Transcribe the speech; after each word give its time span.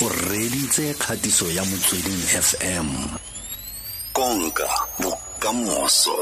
o 0.00 0.08
reditse 0.30 0.94
kgatiso 0.94 1.50
ya 1.50 1.64
motsweding 1.64 2.22
fm 2.46 2.88
konka 4.12 4.68
bokamoso. 5.02 6.14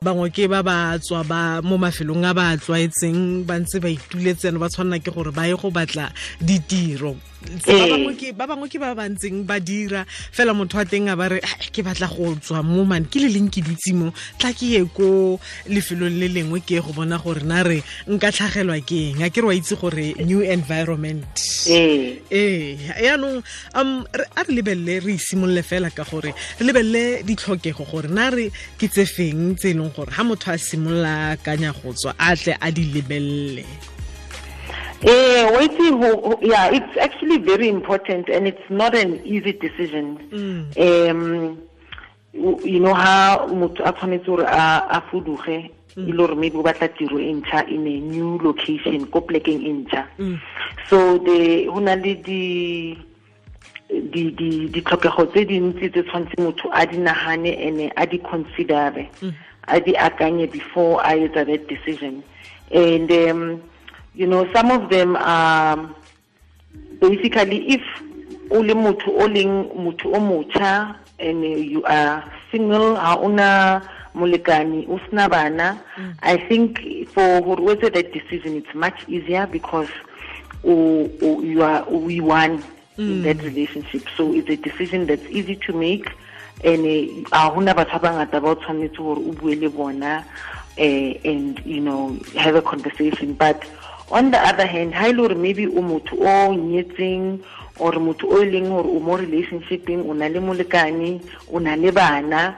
Bangwe 0.00 0.30
ke 0.32 0.48
ba 0.48 0.62
ba 0.64 0.96
tswa 0.96 1.20
ba 1.24 1.60
mo 1.60 1.76
mafelong 1.76 2.24
a 2.24 2.32
ba 2.32 2.56
tlwaetseng 2.56 3.44
ba 3.44 3.60
ntse 3.60 3.76
ba 3.84 3.92
ituletseno 3.92 4.56
ba 4.56 4.72
tshwanela 4.72 4.96
ke 5.04 5.12
gore 5.12 5.28
ba 5.28 5.44
ye 5.44 5.52
go 5.52 5.68
batla 5.68 6.08
ditiro 6.40 7.20
ba 7.40 8.44
bangwe 8.46 8.68
ke 8.68 8.78
ba 8.78 8.94
ba 8.94 9.08
ntseng 9.08 9.44
ba 9.48 9.60
dira. 9.60 10.04
Fela 10.32 10.52
motho 10.52 10.76
wa 10.76 10.84
teng 10.84 11.08
a 11.08 11.16
ba 11.16 11.28
re 11.32 11.40
ke 11.72 11.80
batla 11.80 12.08
go 12.08 12.36
tswa 12.36 12.60
mo 12.62 12.84
mane 12.84 13.08
ke 13.08 13.16
le 13.20 13.28
leng 13.32 13.48
ke 13.48 13.64
dutse 13.64 13.92
mo? 13.96 14.12
Tla 14.38 14.52
ke 14.52 14.76
ye 14.76 14.84
ko 14.92 15.40
lefelong 15.68 16.20
le 16.20 16.28
lengwe 16.28 16.60
ke 16.60 16.80
go 16.84 16.92
bona 16.92 17.16
gore 17.16 17.40
na 17.44 17.62
re 17.64 17.80
nka 18.08 18.28
tlhagelwa 18.28 18.76
ke 18.84 19.16
eng? 19.16 19.22
A 19.24 19.30
ke 19.32 19.40
re 19.40 19.46
wa 19.48 19.54
itse 19.56 19.72
gore 19.80 20.12
new 20.20 20.44
environment. 20.44 21.32
Ee 21.68 22.76
yaanong 23.00 23.40
um 23.74 24.04
a 24.36 24.40
re 24.44 24.52
lebelele 24.52 25.00
re 25.00 25.16
isimolole 25.16 25.64
fela 25.64 25.88
ka 25.88 26.04
gore 26.04 26.32
re 26.36 26.62
lebelele 26.64 27.24
ditlhokego 27.24 27.88
gore 27.88 28.08
na 28.12 28.28
re 28.28 28.50
ke 28.76 28.88
tse 28.88 29.08
feng 29.08 29.56
tse 29.56 29.72
e 29.72 29.76
leng 29.76 29.92
gore 29.96 30.12
ga 30.12 30.24
motho 30.24 30.52
a 30.52 30.58
simolola 30.58 31.36
kanya 31.40 31.72
go 31.72 31.92
tswa 31.92 32.12
a 32.18 32.36
tle 32.36 32.52
a 32.60 32.68
di 32.70 32.84
lebelele 32.92 33.64
Uh, 35.02 35.56
waiting, 35.56 36.02
yeah, 36.42 36.68
it's 36.68 36.96
actually 36.98 37.38
very 37.38 37.68
important 37.68 38.28
and 38.28 38.46
it's 38.46 38.68
not 38.68 38.94
an 38.94 39.24
easy 39.24 39.52
decision. 39.52 40.18
Mm. 40.30 41.10
Um, 41.10 41.62
you 42.32 42.78
know 42.78 42.94
how 42.94 43.46
motho 43.48 43.80
a 43.84 43.92
tshwanetse 43.92 44.26
gore 44.26 44.44
a 44.44 45.02
fuduge 45.10 45.70
e 45.96 46.12
le 46.12 46.12
gore 46.12 46.36
maybe 46.36 46.56
o 46.56 46.62
batla 46.62 46.88
tiro 46.96 47.18
e 47.18 47.32
ntšha 47.34 47.68
in 47.68 47.86
a 47.86 48.00
new 48.00 48.38
location 48.38 49.04
ko 49.06 49.20
plekeng 49.20 49.64
e 49.66 49.72
ntšha 49.82 50.06
so 50.88 51.18
the 51.18 51.64
go 51.66 51.80
na 51.80 51.94
le 51.94 52.14
di 52.14 52.96
di 53.88 54.30
di 54.30 54.68
ditlhokego 54.68 55.26
tse 55.32 55.44
dintsi 55.44 55.90
tse 55.90 56.02
tshwanetse 56.06 56.38
motho 56.38 56.70
a 56.72 56.86
di 56.86 56.98
nagane 56.98 57.58
and 57.66 57.92
a 57.96 58.06
di 58.06 58.18
considere 58.18 59.10
a 59.66 59.80
di 59.80 59.92
akanye 59.94 60.50
before 60.50 61.00
a 61.02 61.14
etsa 61.14 61.46
that 61.46 61.68
decision. 61.68 62.22
And 62.70 63.10
um, 63.10 63.62
you 64.20 64.26
know 64.26 64.42
some 64.52 64.70
of 64.70 64.90
them 64.90 65.16
are 65.16 65.76
basically 67.00 67.60
if 67.76 67.84
o 68.50 68.60
le 68.60 68.74
motho 68.74 69.08
o 69.22 69.26
leng 69.36 69.54
motho 69.84 70.12
o 70.12 70.20
motjha 70.20 70.96
and 71.18 71.44
you 71.44 71.82
are 71.84 72.24
single 72.50 72.96
ha 72.96 73.16
una 73.28 73.48
molekane 74.14 74.84
o 74.88 75.00
sna 75.08 75.28
bana 75.30 75.68
mm. 75.96 76.12
i 76.22 76.36
think 76.48 76.78
for 77.14 77.40
gore 77.40 77.62
o 77.72 77.74
that 77.96 78.12
decision 78.12 78.56
it's 78.60 78.74
much 78.74 78.98
easier 79.08 79.46
because 79.46 79.88
o, 80.64 81.08
o, 81.22 81.40
you 81.40 81.62
are 81.62 81.84
we 81.88 82.20
won 82.20 82.62
in 83.00 83.22
that 83.22 83.38
mm. 83.38 83.44
relationship. 83.44 84.06
So 84.16 84.34
it's 84.34 84.48
a 84.48 84.56
decision 84.56 85.06
that's 85.06 85.24
easy 85.26 85.56
to 85.56 85.72
make 85.72 86.10
and 86.62 86.84
eh, 86.84 87.24
a 87.32 87.50
gona 87.50 87.74
batho 87.74 88.00
ba 88.00 88.08
bangata 88.08 88.42
ba 88.42 88.48
o 88.48 88.54
tshwanetse 88.54 88.96
gore 88.96 89.18
o 89.18 89.32
bue 89.32 89.54
le 89.56 89.70
bona 89.70 90.24
eh, 90.76 91.18
and 91.24 91.60
you 91.64 91.80
know 91.80 92.18
have 92.36 92.54
a 92.54 92.62
conversation. 92.62 93.32
But 93.32 93.64
on 94.10 94.30
the 94.30 94.38
other 94.38 94.66
hand 94.66 94.94
ha 94.94 95.06
ile 95.08 95.16
gore 95.16 95.34
maybe 95.34 95.66
o 95.66 95.80
motho 95.82 96.16
o 96.18 96.54
nyetseng 96.54 97.40
or 97.78 97.92
motho 97.92 98.26
o 98.28 98.42
e 98.42 98.50
leng 98.50 98.68
gore 98.68 98.88
o 98.88 98.98
mo 99.00 99.16
relationshipeng 99.16 100.04
o 100.08 100.12
na 100.12 100.28
le 100.28 100.40
molekane 100.40 101.20
o 101.52 101.58
na 101.58 101.74
le 101.76 101.90
bana. 101.92 102.56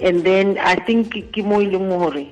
And 0.00 0.24
then 0.24 0.58
i 0.58 0.74
think 0.74 1.12
ke 1.32 1.44
mo 1.44 1.60
e 1.60 1.66
leng 1.66 1.88
gore 1.88 2.26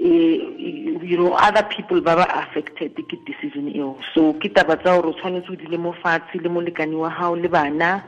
you 0.00 1.16
know 1.18 1.34
other 1.34 1.62
people 1.64 2.00
ba 2.00 2.16
ba 2.16 2.26
affected 2.42 2.94
ke 2.94 3.16
decision 3.26 3.68
eo. 3.74 3.98
So 4.14 4.32
ke 4.34 4.48
taba 4.54 4.78
tsa 4.78 4.96
gore 4.96 5.10
o 5.10 5.14
tshwanetse 5.18 5.50
o 5.50 5.56
dile 5.56 5.78
mo 5.78 5.92
fatshe 5.92 6.40
le 6.40 6.48
molekane 6.48 6.96
wa 6.96 7.10
gago 7.10 7.36
le 7.42 7.48
bana. 7.48 8.04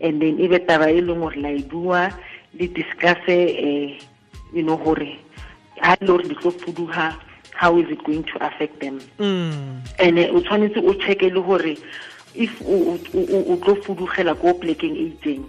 And 0.00 0.20
then 0.20 0.40
e 0.40 0.48
be 0.48 0.58
taba 0.58 0.90
e 0.90 1.00
leng 1.00 1.20
gore 1.20 1.36
la 1.36 1.50
e 1.52 1.62
bua 1.62 2.10
le 2.58 2.66
discusse 2.68 3.38
um 3.62 3.98
you 4.52 4.62
know 4.62 4.76
gore 4.76 5.20
ha 5.80 5.96
le 6.00 6.06
gore 6.06 6.24
di 6.24 6.34
tlo 6.34 6.50
fuduga 6.50 7.27
how 7.58 7.76
is 7.76 7.90
it 7.90 8.02
going 8.04 8.22
to 8.22 8.36
affect 8.46 8.78
them? 8.80 9.00
Mm. 9.18 9.82
and 9.98 10.18
eh, 10.18 10.30
o 10.30 10.40
tshwanetse 10.40 10.78
o 10.78 10.94
checke 10.94 11.26
le 11.34 11.76
if 12.34 12.62
o 12.62 13.56
tlo 13.62 13.74
fudugela 13.82 14.38
ko 14.38 14.54
plekeng 14.54 14.94
e 14.94 15.10
itseng 15.10 15.44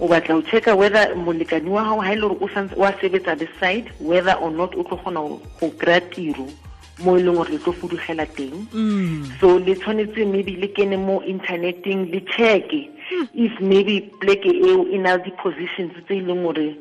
o 0.00 0.08
batla 0.08 0.34
o 0.42 0.76
whether 0.76 1.14
molekani 1.14 1.70
wa 1.70 1.84
gago 1.84 2.02
ga 2.02 2.12
e 2.12 2.16
le 2.16 2.28
gore 2.28 2.76
wa 2.76 2.90
sebetsa 2.98 3.38
the 3.38 3.48
side 3.60 3.86
whether 4.00 4.34
or 4.34 4.50
not 4.50 4.74
o 4.74 4.82
tlo 4.82 4.98
kgona 4.98 5.20
go 5.60 5.70
kry-a 5.78 6.00
tiro 6.10 6.48
mo 6.98 7.16
e 7.16 7.22
leng 7.22 7.36
gore 7.36 7.50
le 7.50 7.58
tlo 7.58 7.72
fudugela 7.72 8.26
teng. 8.26 8.66
Mm. 8.72 9.38
So 9.38 9.58
le 9.58 9.76
tshwanetse 9.76 10.26
maybe 10.26 10.56
le 10.56 10.66
kene 10.68 10.98
mo 10.98 11.22
interneteng 11.22 12.10
le 12.10 12.20
checke 12.26 12.90
hmm. 13.08 13.24
if 13.34 13.60
maybe 13.60 14.10
pleke 14.20 14.50
eo 14.50 14.86
e 14.90 14.98
na 14.98 15.14
le 15.14 15.22
di-positions 15.22 15.94
tse 16.06 16.18
e 16.18 16.20
leng 16.26 16.42
gore 16.42 16.74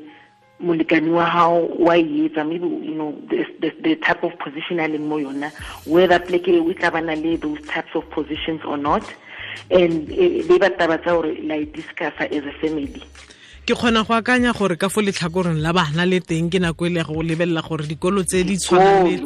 molekani 0.64 1.10
wa 1.10 1.26
hao 1.26 1.68
wa 1.80 1.96
etsa 1.96 2.44
maybe 2.48 2.68
you 2.68 2.96
know 2.96 3.12
the, 3.30 3.46
the, 3.60 3.70
the 3.82 3.96
type 3.96 4.24
of 4.24 4.38
position 4.40 4.80
a 4.80 4.88
leng 4.88 5.08
mo 5.08 5.18
yona 5.18 5.52
whether 5.86 6.20
pleke 6.20 6.48
e 6.48 6.74
tla 6.74 6.92
bana 6.92 7.16
le 7.16 7.38
those 7.38 7.62
types 7.68 7.96
of 7.96 8.10
positions 8.12 8.62
or 8.66 8.78
not. 8.78 9.04
And 9.70 10.10
eh, 10.12 10.44
le 10.48 10.60
ba 10.60 10.70
taba 10.70 10.98
tsa 11.02 11.12
gore 11.12 11.36
la 11.42 11.56
e 11.56 11.68
as 11.98 12.46
a 12.46 12.54
family 12.62 13.04
ke 13.62 13.76
kgona 13.78 14.02
go 14.04 14.14
akanya 14.18 14.54
gore 14.58 14.76
ka 14.76 14.90
fo 14.90 15.02
letlhakoreng 15.02 15.62
la 15.62 15.72
bana 15.72 16.04
le 16.06 16.20
teng 16.20 16.50
ke 16.50 16.58
nako 16.58 16.88
e 16.88 16.90
le 16.98 17.04
go 17.06 17.22
lebelela 17.22 17.62
gore 17.62 17.86
dikolo 17.86 18.24
tse 18.26 18.42
di 18.44 18.58
tshwana 18.58 19.06
le 19.06 19.22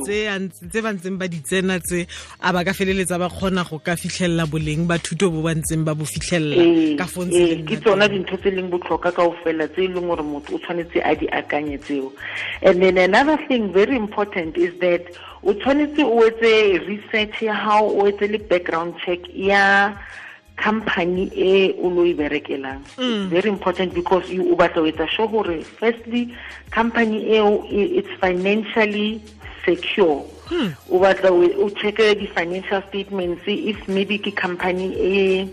tse 0.52 0.82
ba 0.84 0.92
ntseng 0.92 1.16
ba 1.16 1.28
di 1.32 1.40
tsena 1.40 1.80
tse 1.80 2.04
a 2.44 2.52
ba 2.52 2.66
ka 2.68 2.74
feleletsa 2.76 3.16
ba 3.16 3.32
kgona 3.32 3.64
go 3.64 3.80
ka 3.80 3.96
fitlhelela 3.96 4.44
boleng 4.44 4.92
ba 4.92 5.00
thuto 5.00 5.32
bo 5.32 5.40
ba 5.40 5.56
ntseng 5.56 5.88
ba 5.88 5.96
bo 5.96 6.04
fitlhelela 6.04 7.00
ka 7.00 7.08
fo 7.08 7.24
ntse 7.24 7.64
ke 7.64 7.80
tsona 7.80 8.12
dintho 8.12 8.36
tse 8.36 8.52
leng 8.52 8.68
botlhokwa 8.68 9.16
ka 9.16 9.24
ofela 9.24 9.72
tse 9.72 9.88
e 9.88 9.88
leng 9.88 10.04
gore 10.12 10.24
motho 10.28 10.56
o 10.56 10.60
tshwanetse 10.60 11.00
a 11.00 11.16
di 11.16 11.32
akanye 11.32 11.80
tseo. 11.80 12.12
And 12.60 12.84
then 12.84 13.00
another 13.00 13.40
thing 13.48 13.72
very 13.72 13.96
important 13.96 14.60
is 14.60 14.76
that 14.84 15.08
o 15.48 15.56
tshwanetse 15.56 16.04
o 16.04 16.20
etse 16.28 16.84
research 16.84 17.40
ya 17.42 17.56
hao 17.56 17.88
o 17.88 18.04
etse 18.12 18.28
le 18.28 18.44
background 18.52 19.00
check 19.00 19.24
ya 19.32 19.96
company 20.58 21.32
e 21.34 21.76
o 21.80 21.90
lo 21.90 22.06
e 22.06 22.14
berekelang. 22.14 22.82
Mm. 22.98 23.24
It's 23.24 23.32
very 23.32 23.50
important 23.50 23.94
because 23.94 24.30
you 24.30 24.52
o 24.52 24.56
batla 24.56 24.82
o 24.82 24.86
etsa 24.86 25.08
sure 25.10 25.28
gore 25.28 25.62
firstly 25.62 26.36
company 26.72 27.36
eo 27.36 27.66
it's 27.70 28.12
financially 28.20 29.22
secure. 29.66 30.24
Mm. 30.50 30.76
O 30.90 31.00
batla 31.00 31.32
o 31.32 31.70
checke 31.70 32.16
di-financial 32.16 32.82
statements. 32.90 33.42
If 33.46 33.88
maybe 33.88 34.18
ke 34.18 34.36
company 34.36 34.94
e 34.96 35.50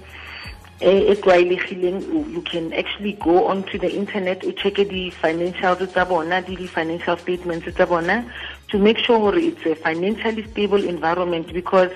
e 0.83 1.15
tlwaelegileng 1.15 2.03
you 2.35 2.43
can 2.43 2.73
actually 2.73 3.13
go 3.15 3.47
onto 3.47 3.79
the 3.79 3.91
internet 3.91 4.43
o 4.45 4.51
checke 4.51 4.83
di-financials 4.89 5.87
tsa 5.93 6.05
bona 6.05 6.43
le 6.43 6.57
di-financial 6.57 7.17
statements 7.19 7.67
tsa 7.71 7.87
bona 7.87 8.27
to 8.69 8.79
make 8.79 8.99
sure 8.99 9.19
gore 9.19 9.39
it's 9.39 9.65
a 9.67 9.75
financially 9.77 10.43
stable 10.51 10.83
environment 10.83 11.53
because 11.53 11.91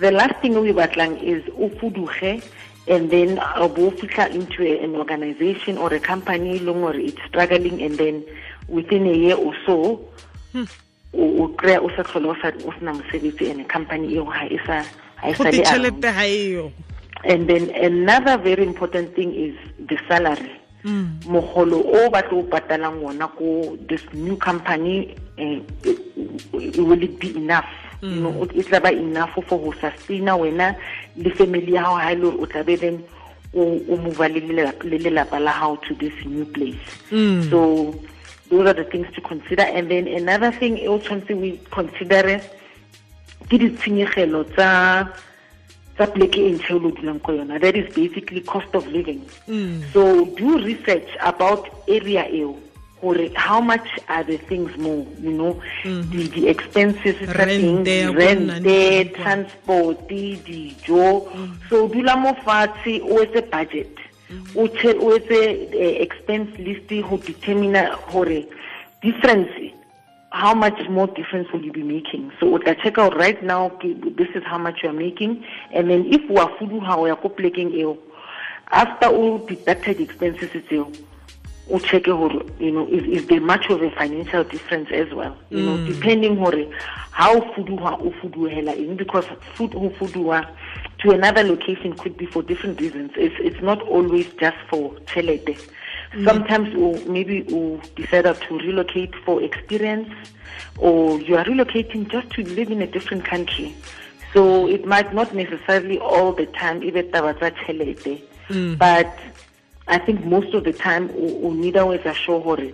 the 0.00 0.10
last 0.10 0.36
thing 0.40 0.58
we 0.60 0.72
batlang 0.72 1.20
is 1.22 1.42
o 1.58 1.68
fuduge 1.68 2.42
and 2.88 3.10
then 3.10 3.38
o 3.56 3.68
bo 3.68 3.88
into 3.90 4.62
a, 4.62 4.82
an 4.82 4.96
organization 4.96 5.78
or 5.78 5.92
a 5.94 6.00
company 6.00 6.58
leng 6.58 6.80
gore 6.80 6.96
it's 6.96 7.20
struggling 7.28 7.82
and 7.82 7.98
then 7.98 8.24
within 8.68 9.06
a 9.06 9.12
year 9.12 9.36
or 9.36 9.54
so 9.66 10.00
o 11.14 11.48
kry-a 11.56 11.80
o 11.80 11.88
sa 11.96 12.02
tlhole 12.02 12.32
o 12.32 12.72
sena 12.78 12.92
mosebetsi 12.92 13.50
and 13.50 13.68
company 13.68 14.14
eo 14.14 14.24
ga 14.24 14.44
e 14.48 14.58
sa 14.66 14.84
and 17.24 17.48
then 17.48 17.68
another 17.74 18.38
very 18.38 18.64
important 18.64 19.14
thing 19.14 19.34
is 19.34 19.54
the 19.88 19.98
salary. 20.08 20.56
Mogolo 21.28 21.84
o 21.84 22.08
ba 22.08 22.22
tlo 22.22 22.42
patalang 22.48 23.04
wona 23.04 23.28
ko 23.36 23.76
this 23.88 24.00
new 24.14 24.36
company 24.36 25.14
uh, 25.36 25.60
will 26.52 27.02
it 27.02 27.20
be 27.20 27.36
enough. 27.36 27.68
You 28.02 28.20
know 28.20 28.42
it 28.42 28.66
tla 28.66 28.80
ba 28.80 28.92
enough 28.92 29.34
for 29.34 29.74
sustaina 29.74 30.36
wena 30.36 30.76
le 31.16 31.30
family 31.30 31.72
ya 31.72 31.82
gago 31.82 31.98
ga 31.98 32.10
e 32.10 32.14
le 32.14 32.30
gore 32.30 32.46
o 32.50 32.76
then 32.76 33.04
o 33.54 33.64
le 34.84 34.98
lelapa 34.98 35.38
la 35.40 35.76
to 35.76 35.94
this 35.94 36.14
new 36.24 36.44
place. 36.44 36.78
Mm. 37.10 37.50
so 37.50 37.94
those 38.48 38.66
are 38.66 38.74
the 38.74 38.84
things 38.84 39.06
to 39.14 39.20
consider. 39.20 39.62
And 39.62 39.90
then 39.90 40.06
another 40.08 40.52
thing 40.52 40.78
e 40.78 40.88
o 40.88 40.98
tshwanetse 40.98 41.36
we 41.36 41.58
considere 41.70 42.40
ke 43.48 43.58
ditshenyegelo 43.58 44.44
tsa 44.54 45.10
tsa 45.96 46.06
pleke 46.06 46.38
e 46.38 46.52
ntšha 46.54 46.74
o 46.74 46.78
lo 46.78 46.90
dulang 46.90 47.20
ko 47.22 47.32
yona. 47.32 47.60
That 47.60 47.76
is 47.76 47.92
basically 47.94 48.40
cost 48.40 48.74
of 48.74 48.86
living. 48.86 49.20
Mm. 49.48 49.92
so 49.92 50.24
do 50.24 50.58
research 50.58 51.08
about 51.20 51.68
area 51.88 52.26
eo 52.30 52.56
gore 53.00 53.28
how 53.34 53.60
much 53.60 53.88
are 54.08 54.24
the 54.24 54.38
things 54.38 54.70
more 54.76 55.04
you 55.22 55.32
know 55.32 55.52
mm 55.84 56.02
-hmm. 56.02 56.10
the, 56.10 56.40
the 56.40 56.48
expenses 56.48 57.16
tsa 57.16 57.46
teng 57.46 57.84
rente 58.14 59.04
transport 59.20 59.96
dijo 60.08 61.28
mm. 61.34 61.56
so 61.68 61.88
dula 61.88 62.16
mo 62.16 62.34
fatshe 62.44 63.00
o 63.02 63.22
etse 63.22 63.40
budget 63.52 63.94
o 64.56 65.08
etse 65.16 65.38
expense 66.06 66.50
list 66.62 66.88
go 67.08 67.16
determine 67.16 67.88
gore 68.12 68.46
difference 69.02 69.72
how 70.32 70.54
much 70.54 70.88
more 70.88 71.08
difference 71.08 71.48
will 71.52 71.64
you 71.64 71.72
be 71.72 71.82
making? 71.82 72.30
So 72.38 72.46
what 72.46 72.66
I 72.68 72.74
check 72.74 72.98
out 72.98 73.16
right 73.16 73.42
now, 73.42 73.72
this 73.82 74.28
is 74.34 74.44
how 74.44 74.58
much 74.58 74.76
you 74.82 74.88
are 74.88 74.92
making, 74.92 75.44
and 75.72 75.90
then 75.90 76.06
if 76.06 76.22
we 76.30 76.36
are 76.36 76.50
food 76.56 76.82
how 76.84 77.02
we 77.02 77.10
are 77.10 77.16
cooking 77.16 77.98
after 78.70 79.06
all 79.08 79.38
the 79.38 79.56
deducted 79.56 80.00
expenses 80.00 80.50
it's 80.54 80.70
o 81.70 81.78
check 81.78 82.06
you 82.06 82.70
know 82.72 82.86
is, 82.88 83.04
is 83.04 83.26
there 83.28 83.40
much 83.40 83.70
of 83.70 83.82
a 83.82 83.90
financial 83.92 84.44
difference 84.44 84.88
as 84.92 85.12
well 85.14 85.36
you 85.50 85.58
mm. 85.58 85.64
know 85.64 85.92
depending 85.92 86.38
on 86.38 86.72
how 87.10 87.40
fuduwa 87.52 87.92
o 88.00 88.10
fuduhela 88.20 88.76
in 88.76 88.96
because 88.96 89.26
food 89.54 89.74
o 89.74 89.90
fuduwa 89.90 90.46
to 90.98 91.10
another 91.10 91.44
location 91.44 91.94
could 91.94 92.16
be 92.16 92.26
for 92.26 92.42
different 92.42 92.80
reasons 92.80 93.10
it's 93.16 93.34
it's 93.38 93.60
not 93.62 93.80
always 93.82 94.26
just 94.40 94.56
for 94.68 94.90
chelete 95.06 95.56
mm. 96.12 96.24
sometimes 96.24 96.74
or 96.76 96.98
maybe 97.10 97.44
you 97.48 97.80
decide 97.94 98.24
to 98.48 98.58
relocate 98.58 99.14
for 99.24 99.42
experience 99.42 100.08
or 100.78 101.20
you 101.20 101.36
are 101.36 101.44
relocating 101.44 102.08
just 102.08 102.28
to 102.30 102.42
live 102.42 102.70
in 102.70 102.82
a 102.82 102.86
different 102.86 103.24
country 103.24 103.74
so 104.34 104.66
it 104.68 104.84
might 104.84 105.12
not 105.14 105.34
necessarily 105.34 105.98
all 105.98 106.32
the 106.32 106.46
time 106.46 106.82
even 106.82 107.06
taba 107.10 107.34
chelete 107.34 108.22
mm. 108.48 108.78
but 108.78 109.12
I 109.90 109.98
think 109.98 110.24
most 110.24 110.54
of 110.54 110.62
the 110.62 110.72
time 110.72 111.10
o 111.44 111.52
need 111.52 111.76
a 111.76 111.80
etsa 111.80 112.14
sure 112.14 112.40
gore 112.40 112.70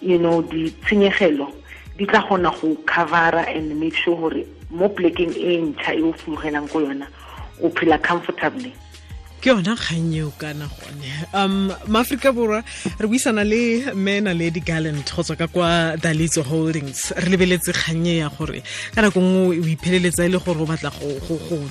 you 0.00 0.18
know 0.18 0.42
di 0.42 0.70
tshenyegelo 0.82 1.54
di 1.96 2.06
tla 2.06 2.26
gona 2.26 2.50
go 2.60 2.74
covera 2.84 3.46
and 3.56 3.78
make 3.78 3.94
sure 3.94 4.16
gore 4.16 4.44
mo 4.70 4.88
plekeng 4.88 5.34
e 5.36 5.62
ntšha 5.62 5.94
e 5.94 6.02
o 6.02 6.12
fologelang 6.12 6.68
ko 6.68 6.80
yona 6.80 7.06
o 7.62 7.70
phela 7.70 7.98
comfortably 8.02 8.72
ke 9.40 9.50
yona 9.50 9.76
kgang 9.76 10.14
eo 10.14 10.30
kana 10.38 10.66
gone. 10.66 11.10
Um 11.32 11.72
maaforika 11.86 12.32
borwa 12.32 12.62
re 12.98 13.06
buisana 13.06 13.44
le 13.44 13.94
mena 13.94 14.34
lady 14.34 14.60
gallant 14.60 15.06
go 15.14 15.22
tswa 15.22 15.36
ka 15.36 15.46
kwa 15.46 15.96
dalitso 15.96 16.42
holdings. 16.42 17.12
Re 17.16 17.28
lebeletse 17.30 17.72
kgannye 17.72 18.18
ya 18.18 18.28
gore 18.28 18.62
ka 18.94 19.02
nako 19.02 19.20
nngwe 19.20 19.58
o 19.62 19.68
ipheleletsa 19.74 20.26
e 20.26 20.28
le 20.28 20.38
gore 20.38 20.60
o 20.62 20.66
batla 20.66 20.90
go 20.90 21.14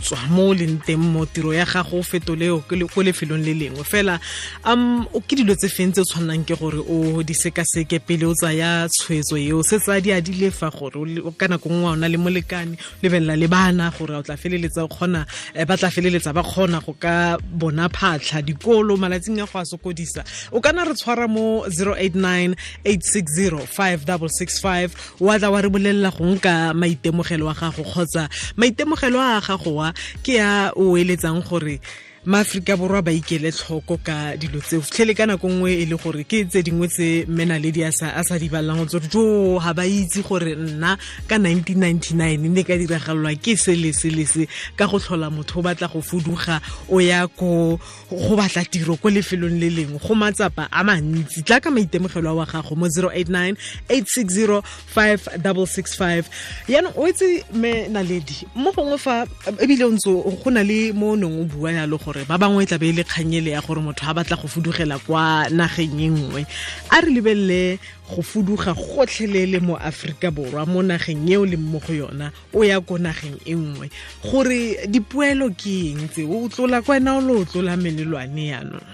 tswa 0.01 0.17
mo 0.29 0.49
o 0.49 0.53
leng 0.53 0.79
teng 0.85 0.97
mo 0.97 1.25
tiro 1.25 1.51
ya 1.53 1.65
gago 1.65 1.99
o 1.99 2.03
fetoleo 2.03 2.63
ko 2.63 3.03
lefelong 3.03 3.43
le 3.43 3.53
lengwe. 3.53 3.83
Fela 3.83 4.19
um 4.63 5.05
o 5.13 5.19
ke 5.19 5.35
dilo 5.35 5.55
tse 5.55 5.67
feng 5.67 5.91
tse 5.91 6.01
o 6.01 6.07
tshwannang 6.07 6.45
ke 6.47 6.55
gore 6.55 6.79
o 6.79 7.23
di 7.23 7.33
sekaseke 7.33 7.99
pele 7.99 8.25
o 8.25 8.33
tsaya 8.33 8.87
tshwetso 8.87 9.35
eo? 9.35 9.63
Se 9.63 9.79
tsa 9.79 9.99
di 9.99 10.11
adile 10.15 10.51
fa 10.51 10.71
gore 10.71 11.03
ka 11.37 11.47
nako 11.47 11.69
nngwe 11.69 11.91
o 11.91 11.95
na 11.95 12.07
le 12.07 12.17
molekane 12.17 12.77
lebelela 13.03 13.35
le 13.35 13.47
bana 13.47 13.91
gore 13.91 14.15
o 14.15 14.23
tla 14.23 14.37
feleletsa 14.37 14.83
o 14.83 14.87
kgona 14.87 15.25
eh, 15.53 15.65
ba 15.65 15.75
tla 15.75 15.91
feleletsa 15.91 16.31
ba 16.33 16.43
kgona 16.43 16.79
go 16.79 16.95
ka 16.95 17.37
bona 17.57 17.89
phatlha 17.89 18.41
dikolo 18.41 18.97
malatsing 18.97 19.41
a 19.41 19.45
go 19.45 19.59
a 19.59 19.63
sokodisa. 19.63 20.23
O 20.51 20.61
kana 20.61 20.85
re 20.85 20.93
tshwara 20.93 21.27
mo 21.27 21.65
089 21.67 22.55
860 22.85 23.67
5665 23.67 25.19
wa 25.19 25.37
tla 25.39 25.51
wa 25.51 25.61
re 25.61 25.69
bolelela 25.69 26.11
go 26.15 26.25
nka 26.25 26.73
maitemogelo 26.73 27.49
a 27.49 27.53
gago 27.53 27.83
kgotsa 27.83 28.29
maitemogelo 28.57 29.19
a 29.19 29.41
gago 29.41 29.75
wa 29.75 29.93
ke 30.23 30.35
ya 30.37 30.71
o 30.75 30.97
eletsang 30.97 31.41
gore 31.43 31.79
maaforika 32.27 32.75
borwa 32.77 33.01
ba 33.01 33.11
ikele 33.11 33.51
tlhoko 33.51 33.97
ka 34.03 34.35
dilo 34.35 34.59
tseo. 34.59 34.81
Fitlhele 34.81 35.15
ka 35.15 35.25
nako 35.25 35.47
nngwe 35.47 35.71
e 35.79 35.85
le 35.85 35.95
gore 35.95 36.23
ke 36.27 36.43
tse 36.43 36.59
dingwe 36.61 36.87
tse 36.91 37.23
menaledi 37.27 37.85
a 37.87 37.91
sa 37.91 38.37
di 38.37 38.49
balelang 38.51 38.83
go 38.83 38.85
tsore 38.85 39.07
jo 39.07 39.59
ga 39.63 39.71
ba 39.73 39.87
itse 39.87 40.19
gore 40.27 40.51
nna 40.59 40.97
ka 41.23 41.39
1999 41.39 42.51
ne 42.51 42.63
ka 42.67 42.75
diragalelwa 42.75 43.31
ke 43.39 43.55
se 43.55 43.75
le 43.79 43.93
se 43.95 44.11
le 44.11 44.27
ka 44.75 44.87
go 44.91 44.99
tlhola 44.99 45.31
motho 45.31 45.59
o 45.59 45.63
batla 45.63 45.87
go 45.87 46.01
fuduga 46.03 46.59
o 46.91 46.99
ya 46.99 47.27
ko 47.31 47.79
go 48.11 48.35
batla 48.35 48.67
tiro 48.67 48.99
ko 48.99 49.07
lefelong 49.07 49.55
le 49.55 49.71
lengwe. 49.71 49.95
Go 49.95 50.13
matsapa 50.13 50.67
a 50.67 50.83
mantsi. 50.83 51.47
Tla 51.47 51.61
ka 51.63 51.71
maitemogelo 51.71 52.35
wa 52.35 52.45
gago 52.45 52.75
mo 52.75 52.91
089 52.91 53.55
860 53.87 54.59
5665 54.91 56.27
yaanong 56.67 56.91
o 56.99 57.07
etse 57.07 57.45
menaledi 57.55 58.43
mo 58.51 58.75
gongwe 58.75 58.99
fa 58.99 59.23
ebile 59.63 59.87
o 59.87 59.95
ntse 59.95 60.11
go 60.11 60.51
na 60.51 60.59
le 60.59 60.91
mo 60.91 61.15
neng 61.15 61.39
o 61.39 61.45
bua 61.47 61.71
yalo 61.71 61.95
gore 61.95 62.16
gore 62.17 62.25
ba 62.25 62.37
bangwe 62.37 62.65
tla 62.65 62.77
be 62.77 62.89
e 62.89 62.93
le 62.93 63.03
kganyele 63.03 63.51
ya 63.51 63.61
gore 63.61 63.81
motho 63.81 64.05
a 64.09 64.13
batla 64.13 64.37
go 64.37 64.47
fudugela 64.47 64.97
kwa 64.99 65.45
nageng 65.49 65.99
e 66.01 66.09
nngwe. 66.09 66.45
A 66.89 67.01
re 67.01 67.11
lebelele 67.13 67.79
go 68.09 68.21
fuduga 68.21 68.73
gotlhelele 68.73 69.59
mo 69.61 69.77
aforika 69.77 70.31
borwa 70.31 70.65
mo 70.65 70.81
nageng 70.81 71.29
eo 71.29 71.45
leng 71.45 71.61
mo 71.61 71.79
go 71.79 71.93
yona 71.93 72.31
o 72.53 72.63
ya 72.63 72.81
ko 72.81 72.97
nageng 72.97 73.37
e 73.45 73.53
nngwe. 73.53 73.89
Gore 74.23 74.87
dipoelo 74.87 75.49
ke 75.53 75.93
eng 75.93 76.09
tse? 76.09 76.25
O 76.25 76.49
tlola 76.49 76.81
kwa 76.81 76.95
wena 76.95 77.17
o 77.17 77.21
le 77.21 77.33
o 77.33 77.45
tlola 77.45 77.77
melelwane 77.77 78.47
yanong? 78.49 78.87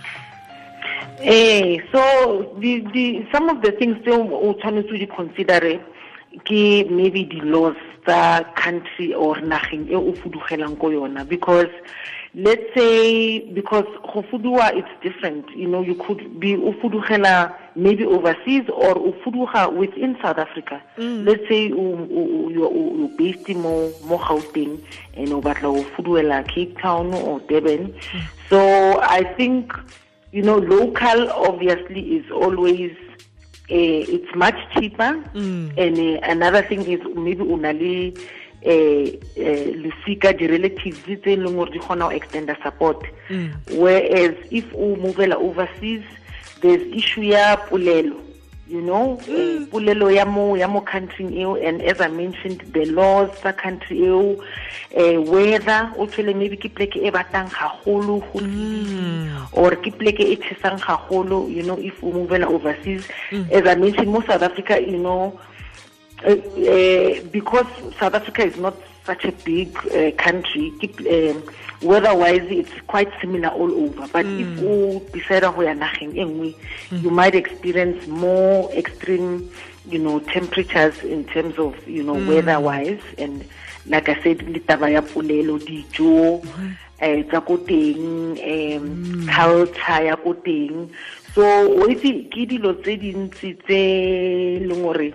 Eh, 1.24 1.80
so 1.92 2.52
the, 2.60 2.84
the, 2.92 3.24
some 3.32 3.48
of 3.48 3.62
the 3.62 3.72
things 3.72 3.96
tse 4.04 4.12
o 4.12 4.54
tshwanetse 4.60 4.92
o 4.92 4.98
di 4.98 5.08
considere 5.08 5.80
ke 6.44 6.90
maybe 6.90 7.24
the 7.32 7.40
laws 7.46 7.78
tsa 8.06 8.44
country 8.56 9.14
or 9.14 9.38
nageng 9.38 9.88
e 9.88 9.96
o 9.96 10.12
fudugelang 10.12 10.76
ko 10.78 10.90
yona 10.92 11.24
because 11.24 11.72
let's 12.36 12.64
say 12.76 13.40
because 13.52 13.86
Hofudua 14.06 14.76
it's 14.76 14.90
different. 15.04 15.50
You 15.56 15.68
know, 15.68 15.82
you 15.82 15.96
could 15.96 16.40
be 16.40 16.56
ufudugela 16.56 17.56
maybe 17.76 18.06
overseas 18.06 18.64
or 18.70 18.96
ufuduga 18.96 19.74
within 19.74 20.18
South 20.22 20.38
Africa. 20.38 20.82
Mm. 20.98 21.28
Let's 21.28 21.48
say 21.48 21.68
you're, 21.68 22.50
you're 22.52 23.18
based 23.18 23.48
in 23.50 23.62
more 23.62 23.92
more 24.06 24.20
Gauteng 24.20 24.84
and 25.16 25.30
ubatla 25.30 25.86
ufuduela 25.86 26.48
Cape 26.48 26.78
Town 26.80 27.14
or 27.14 27.40
Durban. 27.42 27.94
Mm. 27.94 28.22
So 28.50 29.02
I 29.02 29.24
think 29.36 29.74
you 30.32 30.42
know 30.42 30.58
local 30.58 31.30
obviously 31.32 32.16
is 32.16 32.32
always 32.32 32.96
uh, 33.70 34.16
it's 34.16 34.36
much 34.36 34.56
cheaper. 34.74 35.24
Mm. 35.36 35.78
And 35.78 36.00
uh, 36.00 36.20
another 36.24 36.64
thing 36.64 36.82
is 36.82 37.00
maybe 37.16 37.44
unali 37.44 38.18
eh 38.66 39.20
eh 39.36 39.76
losika 39.76 40.34
di-relatives 40.34 41.04
tse 41.04 41.34
e 41.34 41.36
leng 41.36 41.56
gore 41.56 41.72
di 41.72 41.80
kgona 41.80 42.08
go 42.08 42.16
extenda 42.16 42.56
support 42.64 43.04
mm. 43.30 43.52
whereas 43.78 44.36
if 44.52 44.66
o 44.74 44.96
movela 44.96 45.36
overseas 45.36 46.04
there's 46.62 46.84
issue 46.96 47.24
ya 47.24 47.58
polelo 47.70 48.24
you 48.68 48.82
know 48.82 49.20
mm. 49.28 49.36
eh, 49.36 49.68
polelo 49.68 50.08
ya 50.08 50.26
mo 50.26 50.56
ya 50.56 50.68
mo 50.68 50.82
country 50.82 51.28
eo 51.36 51.60
and 51.60 51.82
as 51.84 52.00
i 52.00 52.08
mentioned 52.08 52.64
the 52.72 52.86
laws 52.86 53.30
tsa 53.44 53.52
country 53.54 54.08
eo 54.08 54.40
eh 54.96 55.20
weather 55.20 55.92
o 56.00 56.08
tshwele 56.08 56.34
maybe 56.34 56.56
ke 56.58 56.72
pleke 56.72 56.98
e 57.04 57.12
batang 57.12 57.52
gagolo 57.52 58.24
go 58.32 58.40
mm. 58.40 59.54
or 59.54 59.76
ke 59.76 59.92
pleke 59.92 60.24
e 60.24 60.40
tshesang 60.40 60.80
gagolo 60.80 61.52
you 61.52 61.64
know 61.68 61.76
if 61.78 62.00
o 62.04 62.16
movela 62.16 62.48
overseas 62.48 63.04
mm. 63.32 63.46
as 63.52 63.68
i 63.68 63.76
mentioned 63.76 64.08
mo 64.08 64.24
south 64.24 64.42
africa 64.42 64.80
you 64.80 64.98
know 64.98 65.36
because 67.32 67.68
South 68.00 68.14
Africa 68.14 68.46
is 68.46 68.58
not 68.58 68.76
such 69.06 69.26
a 69.26 69.32
big 69.44 69.76
uh, 69.92 70.12
country, 70.18 70.72
um, 71.10 71.44
weather-wise 71.82 72.48
it's 72.50 72.72
quite 72.88 73.12
similar 73.20 73.50
all 73.50 73.72
over. 73.72 74.08
But 74.08 74.26
mm. 74.26 74.40
if 74.40 74.62
you 74.62 75.10
decide 75.12 75.44
ho 75.44 75.62
ya 75.62 75.74
nageng 75.74 76.16
engwe, 76.16 76.56
mm. 76.90 77.04
you 77.04 77.12
might 77.12 77.36
experience 77.36 78.08
more 78.08 78.72
extreme, 78.72 79.52
you 79.90 80.00
know, 80.00 80.20
temperatures 80.20 81.04
in 81.04 81.26
terms 81.26 81.60
of 81.60 81.76
you 81.88 82.04
know 82.04 82.16
mm. 82.16 82.28
weather-wise. 82.28 83.04
And 83.18 83.44
like 83.86 84.08
I 84.08 84.22
said, 84.24 84.48
le 84.48 84.60
taba 84.60 84.92
ya 84.92 85.02
polelo 85.02 85.60
dijo 85.60 86.40
eh 87.04 87.24
tsa 87.28 87.42
ko 87.44 87.58
teng 87.68 88.40
um 88.40 89.28
culture 89.28 90.08
ya 90.08 90.16
ko 90.16 90.32
teng 90.40 90.88
so 91.36 91.44
o 91.44 91.84
itse 91.92 92.32
ke 92.32 92.48
dilo 92.48 92.72
tse 92.80 92.96
dintsi 92.96 93.60
tse 93.66 93.82
leng 94.64 94.88
gore 94.88 95.12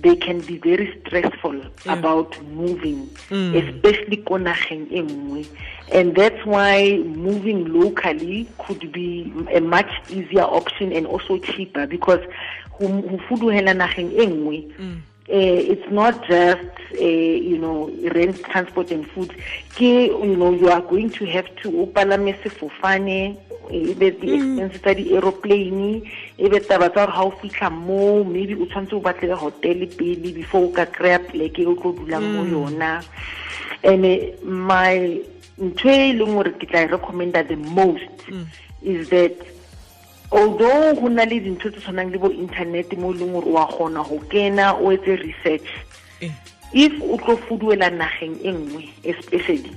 they 0.00 0.16
can 0.16 0.40
be 0.40 0.58
very 0.58 1.00
stressful 1.00 1.54
yeah. 1.54 1.92
about 1.98 2.40
moving, 2.44 3.06
mm. 3.30 3.54
especially 3.54 4.18
konageng 4.18 4.90
engwe. 4.90 5.46
And 5.92 6.14
that's 6.16 6.44
why 6.44 6.98
moving 6.98 7.72
locally 7.72 8.48
could 8.58 8.90
be 8.92 9.32
a 9.52 9.60
much 9.60 9.90
easier 10.10 10.42
option 10.42 10.92
and 10.92 11.06
also 11.06 11.38
cheaper 11.38 11.86
because 11.86 12.20
who 12.78 13.02
fuduhela 13.28 13.74
nageng 13.74 14.10
engwe 14.18 14.72
mm. 14.76 15.00
Uh, 15.26 15.72
it's 15.72 15.90
not 15.90 16.22
just 16.28 16.68
uh, 16.92 16.98
you 17.00 17.56
know 17.56 17.88
rent 18.14 18.44
transport 18.44 18.90
and 18.90 19.08
food 19.08 19.32
ke 19.72 20.12
you 20.12 20.36
know 20.36 20.52
you 20.52 20.68
are 20.68 20.82
going 20.82 21.08
to 21.08 21.24
have 21.24 21.48
to 21.56 21.70
upalame 21.70 22.36
sefofane 22.44 23.32
e 23.70 23.94
be 23.94 24.10
di-expense 24.10 24.78
tsa 24.80 24.94
di-aeroplane 24.94 26.02
e 26.38 26.48
be 26.48 26.60
taba 26.60 26.90
tsa 26.90 27.06
gore 27.06 27.12
ga 27.16 27.22
o 27.24 27.30
fitlha 27.40 27.70
moo 27.70 28.24
maybe 28.24 28.54
o 28.54 28.66
tshwanetse 28.66 28.94
o 28.94 29.00
batlele 29.00 29.34
hotel 29.34 29.86
pele 29.96 30.32
before 30.32 30.64
o 30.64 30.72
ka 30.72 30.86
kry-a 30.86 31.18
pleke 31.18 31.66
o 31.66 31.74
tlo 31.74 31.92
dulang 31.92 32.24
mo 32.24 32.42
yona. 32.44 33.02
And 33.84 34.04
my 34.42 35.20
ntho 35.58 35.88
e 35.88 36.12
leng 36.12 36.34
gore 36.34 36.52
ke 36.58 36.66
tla 36.66 36.84
e 36.84 36.88
recommenda 36.88 37.46
the 37.46 37.56
most 37.56 38.10
is 38.82 39.08
that 39.08 39.36
although 40.32 40.94
go 40.94 41.08
na 41.08 41.24
le 41.24 41.40
dintho 41.40 41.70
tse 41.70 41.80
tshwanang 41.80 42.10
le 42.10 42.18
bo 42.18 42.30
internet 42.30 42.90
mo 42.98 43.12
e 43.12 43.18
leng 43.18 43.32
gore 43.32 43.50
wa 43.50 43.66
kgona 43.70 44.02
go 44.02 44.18
kena 44.28 44.74
o 44.74 44.90
etse 44.90 45.14
research 45.22 45.68
if 46.74 46.92
o 47.02 47.16
tlo 47.22 47.36
fuduela 47.46 47.90
nageng 47.90 48.34
e 48.42 48.50
nngwe 48.50 48.88
especially 49.04 49.70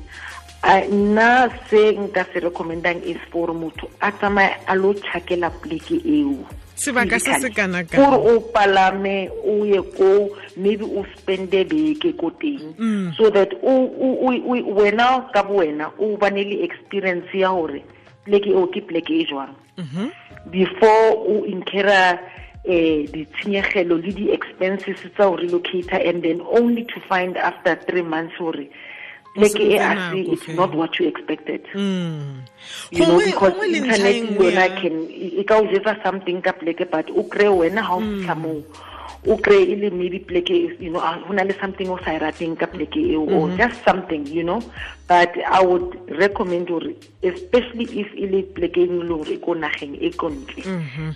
nna 0.63 1.49
se 1.69 1.91
nka 1.91 2.25
se 2.33 2.39
recommendang 2.39 3.01
is 3.05 3.17
for 3.31 3.47
motho 3.53 3.89
a 4.01 4.11
tsamaye 4.11 4.55
a 4.67 4.75
lo 4.75 4.93
tšhakela 4.93 5.49
pleke 5.61 6.01
eo. 6.05 6.45
Sebaka 6.75 7.19
se 7.19 7.33
se 7.39 7.49
kana 7.49 7.83
ka 7.83 7.97
gore 7.97 8.17
o 8.17 8.39
palame 8.53 9.29
o 9.45 9.63
ye 9.65 9.81
ko 9.97 10.29
maybe 10.57 10.83
o 10.83 11.05
spende 11.17 11.63
beke 11.65 12.13
ko 12.17 12.29
teng. 12.31 12.73
Mm. 12.77 13.13
so 13.17 13.29
that 13.29 13.53
o 13.63 13.71
o- 13.85 14.19
o- 14.27 14.43
o- 14.53 14.73
wena 14.75 15.29
ka 15.33 15.43
bo 15.43 15.55
wena 15.61 15.91
o 15.99 16.17
bane 16.17 16.43
le 16.43 16.63
experience 16.63 17.27
ya 17.33 17.49
gore 17.49 17.83
pleke 18.25 18.49
eo 18.49 18.67
ke 18.67 18.81
pleke 18.81 19.13
e 19.13 19.25
jwang. 19.25 19.53
Mhm. 19.77 20.11
before 20.51 21.11
o 21.27 21.45
incura 21.45 22.19
eh 22.65 23.05
ditshenyegelo 23.11 23.95
le 23.97 24.11
di-expenses 24.11 24.95
tsa 25.15 25.23
go 25.29 25.35
relocator 25.37 25.99
and 26.05 26.23
then 26.23 26.41
only 26.51 26.83
to 26.85 26.99
find 27.07 27.37
after 27.37 27.75
three 27.87 28.01
months 28.01 28.35
gore 28.37 28.67
pleke 29.37 29.63
e 29.63 29.77
sebetsa 29.77 30.09
a 30.09 30.17
it's 30.17 30.43
fela. 30.43 30.55
not 30.55 30.71
what 30.75 30.99
you 30.99 31.05
expected. 31.07 31.61
Mm. 31.73 32.41
you 32.91 33.05
know 33.05 33.21
because 33.21 33.53
internet 33.69 34.15
nngwe 34.25 34.45
yona 34.49 34.67
can 34.81 34.95
e 35.09 35.27
e 35.39 35.43
ka 35.43 35.61
o 35.61 35.65
jetsa 35.69 35.93
something 36.03 36.41
ka 36.41 36.53
pleke 36.57 36.85
but 36.89 37.09
o 37.13 37.23
kry 37.23 37.47
wena 37.47 37.85
ga 37.85 37.93
o 37.95 38.01
fitlha 38.01 38.35
moo. 38.35 38.61
O 39.27 39.35
kry 39.37 39.61
e 39.73 39.75
le 39.75 39.89
maybe 39.89 40.19
pleke 40.19 40.55
you 40.79 40.89
know 40.91 41.01
go 41.27 41.33
na 41.33 41.43
le 41.43 41.53
something 41.61 41.89
o 41.89 41.97
sa 42.03 42.15
e 42.15 42.19
rateng 42.19 42.57
ka 42.57 42.65
pleke 42.65 42.97
eo 42.97 43.23
or 43.29 43.49
just 43.57 43.77
something 43.85 44.25
you 44.25 44.43
know. 44.43 44.61
But 45.07 45.37
i 45.37 45.61
would 45.63 45.95
recommend 46.17 46.67
gore 46.67 46.91
especially 47.23 47.87
if 48.01 48.09
e 48.15 48.25
le 48.27 48.43
pleke 48.57 48.81
e 48.83 48.89
le 48.89 49.07
gore 49.07 49.31
e 49.31 49.37
ko 49.37 49.53
nageng 49.53 49.95
e 50.01 50.09
ko 50.11 50.29
ntle. 50.33 50.63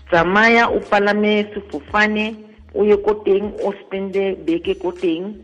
Tsamaya 0.10 0.70
o 0.70 0.80
palame 0.80 1.50
sefofane 1.54 2.52
o 2.74 2.84
ye 2.84 2.98
ko 2.98 3.14
teng 3.26 3.52
o 3.64 3.74
spende 3.84 4.36
beke 4.46 4.80
ko 4.80 4.92
teng 4.92 5.44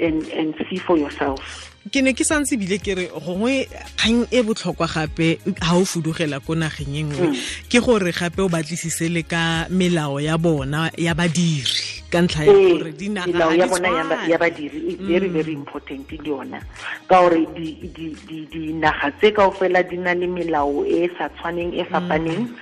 and 0.00 0.26
and 0.30 0.54
see 0.68 0.78
for 0.78 0.96
yourself 0.96 1.67
ke 1.88 2.02
ne 2.04 2.12
ke 2.12 2.24
santse 2.26 2.52
ebile 2.58 2.76
ke 2.82 2.92
re 2.98 3.04
gongwe 3.08 3.64
kgang 3.96 4.26
e 4.28 4.42
botlhokwa 4.44 4.86
gape 4.92 5.38
ga 5.56 5.72
o 5.78 5.84
fudugela 5.88 6.36
ko 6.44 6.52
nageng 6.54 6.92
e 6.92 7.02
nngwe. 7.06 7.28
Ke 7.70 7.80
gore 7.80 8.12
gape 8.12 8.40
o 8.44 8.48
batlisise 8.48 9.08
le 9.08 9.22
ka 9.22 9.66
melao 9.70 10.20
ya 10.20 10.36
bona 10.36 10.90
ya 10.98 11.14
badiri 11.14 12.04
ka 12.12 12.20
ntlha 12.20 12.44
ya 12.44 12.52
Ee, 12.52 12.68
gore 12.76 12.92
dinaga 12.92 13.32
melao 13.32 13.52
ya 13.56 13.66
bona 13.66 13.88
ya 14.28 14.36
badiri 14.36 14.78
is 14.92 15.00
very 15.00 15.28
very 15.28 15.52
important 15.52 16.04
le 16.12 16.18
yona. 16.28 16.60
Ka 17.08 17.22
gore 17.24 17.46
di- 17.56 17.88
di- 17.94 18.16
di- 18.28 18.46
dinaga 18.52 19.08
tse 19.16 19.32
kao 19.32 19.50
fela 19.56 19.80
di 19.82 19.96
na 19.96 20.12
le 20.12 20.26
melao 20.26 20.84
e 20.84 21.08
sa 21.16 21.28
tshwaneng 21.28 21.72
e 21.72 21.84
fapaneng. 21.88 22.52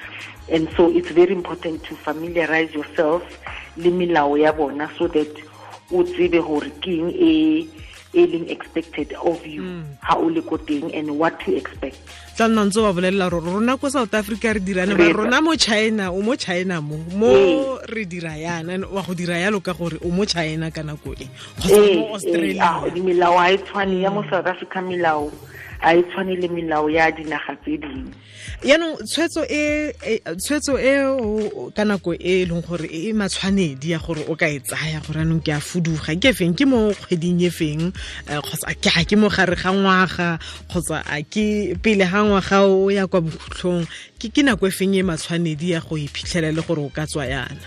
And 0.53 0.69
so 0.77 0.87
it's 0.95 1.11
very 1.11 1.33
important 1.35 1.83
to 1.91 1.97
familiarize 1.97 2.71
yourself 2.75 3.23
le 3.77 3.91
melao 3.91 4.39
ya 4.39 4.53
bona 4.53 4.87
so 4.97 5.09
that 5.09 5.35
o 5.91 6.05
tsebe 6.07 6.39
gore 6.47 6.71
keng 6.79 7.11
eng 7.11 7.19
e 7.19 7.67
e 8.17 8.27
leng 8.33 8.49
expected 8.49 9.13
of 9.31 9.45
you 9.47 9.63
hmm. 9.63 9.83
ha 10.09 10.17
o 10.17 10.31
le 10.37 10.43
ko 10.51 10.57
teng 10.71 10.89
and 11.01 11.19
what 11.21 11.37
to 11.45 11.55
expect 11.61 12.01
tla 12.37 12.49
nna 12.49 12.65
ntse 12.69 12.81
ba 12.85 12.93
bolelela 12.93 13.31
gore 13.31 13.49
rona 13.49 13.77
ko 13.81 13.89
south 13.89 14.13
africa 14.15 14.53
re 14.53 14.61
dirane 14.61 14.93
ba 14.95 15.09
rona 15.09 15.41
mo 15.41 15.57
china 15.57 16.13
o 16.13 16.21
mo 16.21 16.37
china 16.37 16.81
mo 16.85 17.01
mo 17.17 17.33
re 17.89 18.05
dira 18.05 18.37
yana 18.37 18.85
wa 18.93 19.01
go 19.03 19.15
dira 19.15 19.41
yalo 19.41 19.61
ka 19.65 19.73
gore 19.73 19.97
o 20.05 20.11
mo 20.13 20.25
china 20.29 20.71
ka 20.71 20.83
nako 20.85 21.17
e? 21.17 21.25
Kgotsa 21.57 21.81
ee 21.81 21.97
mo 21.97 22.05
ee, 22.05 22.13
australia 22.13 22.63
ah, 22.63 22.85
melao 22.93 23.41
a 23.41 23.53
e 23.53 23.59
tshwane 23.59 24.01
ya 24.05 24.11
mo 24.11 24.23
south 24.29 24.47
africa 24.47 24.85
melao 24.85 25.33
a 25.81 25.95
e 25.97 26.03
tshwane 26.03 26.37
le 26.37 26.49
melao 26.49 26.91
ya 26.91 27.11
dinaga 27.11 27.57
tse 27.63 27.77
dingwe. 27.79 28.13
Yaanong 28.65 28.97
tshwetso 29.05 29.45
e 29.45 29.93
e- 30.03 30.21
tshwetso 30.37 30.79
e 30.79 30.93
ka 31.75 31.85
nako 31.85 32.15
e 32.15 32.43
e 32.43 32.47
leng 32.47 32.63
gore 32.65 32.89
e 32.89 33.13
matshwanedi 33.13 33.91
ya 33.91 33.99
gore 33.99 34.25
o 34.29 34.35
ka 34.37 34.47
e 34.49 34.61
tsaya 34.61 35.01
gore 35.05 35.21
anong 35.21 35.43
ke 35.45 35.53
a 35.53 35.61
fuduga. 35.61 36.17
Ke 36.17 36.33
feng? 36.33 36.55
Ke 36.57 36.65
mo 36.65 36.93
kgweding 36.93 37.43
e 37.45 37.51
feng? 37.51 37.93
Eh, 38.29 38.41
kgotsa 38.41 38.73
ke 38.81 38.91
a 38.97 39.05
ke 39.05 39.17
mo 39.17 39.29
gare 39.29 39.57
ga 39.57 39.71
ngwaga? 39.73 40.39
Kgotsa 40.71 41.05
a 41.05 41.23
ke 41.23 41.77
pele 41.83 42.09
ga 42.09 42.25
ngwaga 42.27 42.67
o 42.67 42.91
ya 42.91 43.07
kwa 43.07 43.21
bokhutlhong 43.21 43.87
ke 44.19 44.29
ke 44.35 44.43
nako 44.43 44.67
e 44.69 44.71
feng 44.71 44.95
e 44.95 45.03
matshwanedi 45.03 45.73
ya 45.73 45.81
go 45.81 45.97
iphitlhela 45.97 46.53
le 46.53 46.63
gore 46.63 46.83
o 46.83 46.91
ka 46.91 47.07
tswa 47.07 47.27
yana? 47.27 47.63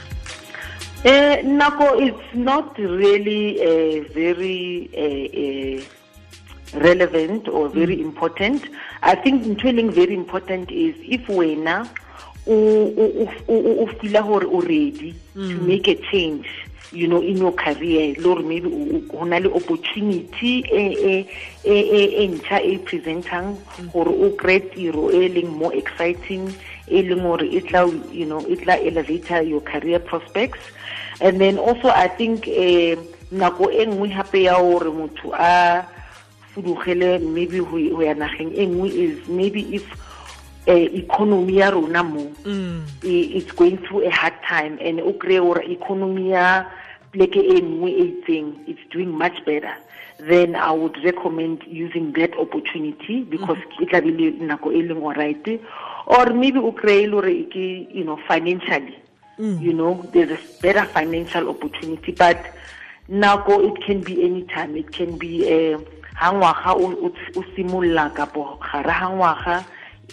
Eh, 1.05 1.41
Nako, 1.43 1.95
it's 1.95 2.35
not 2.35 2.77
really 2.77 3.55
uh, 3.61 4.03
very 4.11 4.89
uh, 4.91 5.79
uh, 5.79 6.79
relevant 6.81 7.47
or 7.47 7.69
very 7.69 8.01
important. 8.01 8.65
I 9.01 9.15
think 9.15 9.59
twelling 9.59 9.91
very 9.91 10.13
important 10.13 10.69
is 10.71 10.95
if 10.99 11.25
wena 11.27 11.87
o 12.45 13.87
feel 14.01 14.23
gore 14.23 14.45
o 14.45 14.59
ready 14.59 15.15
to 15.35 15.55
make 15.61 15.87
a 15.87 15.95
change 16.11 16.47
you 16.91 17.07
know 17.07 17.21
in 17.21 17.37
your 17.37 17.53
career 17.53 18.15
lor 18.17 18.41
maybe 18.41 18.65
o 19.13 19.23
na 19.25 19.37
le 19.37 19.49
opportunity 19.53 20.63
e 20.65 22.27
ntšha 22.27 22.61
e 22.63 22.77
presentang 22.81 23.57
gore 23.93 24.09
o 24.09 24.29
kry 24.37 24.59
tiro 24.73 25.09
e 25.11 25.27
leng 25.29 25.51
more 25.57 25.75
exciting 25.77 26.49
e 26.89 27.01
leng 27.03 27.21
gore 27.21 27.45
e 27.45 27.61
tla 27.61 27.85
you 28.11 28.25
know 28.25 28.41
e 28.49 28.55
tla 28.55 28.75
elevate 28.81 29.45
your 29.47 29.61
career 29.61 29.99
prospects. 29.99 30.59
And 31.21 31.39
then 31.39 31.57
also 31.59 31.89
i 31.89 32.07
think 32.07 32.47
eh 32.47 32.95
nako 33.31 33.69
e 33.71 33.85
nngwe 33.85 34.09
hape 34.09 34.43
ya 34.43 34.57
gore 34.57 34.89
motho 34.89 35.33
a 35.37 35.85
fudugele 36.55 37.19
maybe 37.19 37.59
ho 37.59 37.77
ya 38.01 38.13
nageng 38.13 38.49
e 38.55 38.65
nngwe 38.65 38.89
is 38.89 39.27
maybe 39.29 39.61
if 39.75 39.85
uh, 40.67 40.73
economy 40.97 41.57
ya 41.61 41.69
rona 41.69 42.03
mo 42.03 42.25
i- 43.03 43.29
it's 43.37 43.51
going 43.53 43.77
through 43.85 44.01
a 44.07 44.09
hard 44.09 44.33
time 44.47 44.79
and 44.81 44.99
o 45.01 45.13
kry 45.13 45.37
gore 45.37 45.61
economy 45.69 46.31
ya 46.31 46.65
pleke 47.11 47.39
e 47.39 47.61
nngwe 47.61 47.89
e 47.91 48.03
itseng 48.03 48.53
it's 48.67 48.85
doing 48.91 49.11
much 49.11 49.43
better 49.45 49.73
then 50.19 50.55
i 50.55 50.71
would 50.71 50.97
recommend 51.03 51.63
using 51.67 52.11
that 52.13 52.35
opportunity 52.37 53.23
because 53.23 53.57
e 53.79 53.85
tla 53.85 54.01
be 54.01 54.11
le 54.11 54.31
nako 54.45 54.71
e 54.71 54.83
leng 54.83 55.03
alright. 55.03 55.47
Or 56.05 56.33
maybe 56.33 56.59
o 56.59 56.71
kry 56.71 57.05
le 57.05 57.11
gore 57.11 57.33
ke 57.53 57.87
you 57.91 58.03
know 58.03 58.19
financially 58.27 58.97
you 59.39 59.71
know 59.71 60.03
there's 60.11 60.31
a 60.31 60.39
better 60.61 60.83
financial 60.85 61.47
opportunity 61.49 62.11
but 62.11 62.37
nako 63.09 63.63
it 63.63 63.81
can 63.85 64.01
be 64.01 64.23
anytime. 64.23 64.75
It 64.75 64.91
can 64.91 65.17
be 65.17 65.47
uh, 65.47 65.79
ha 66.15 66.33
ngwaga 66.33 66.75
o 66.75 67.43
simolola 67.55 68.09
kapo 68.13 68.59
gare 68.59 68.91
ha 68.91 69.07
ngwaga 69.09 69.65